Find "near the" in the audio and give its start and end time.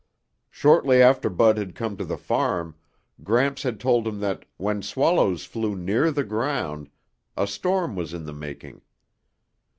5.75-6.23